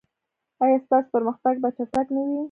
ایا 0.63 0.77
ستاسو 0.85 1.09
پرمختګ 1.15 1.55
به 1.63 1.69
چټک 1.77 2.07
نه 2.15 2.21
وي؟ 2.27 2.39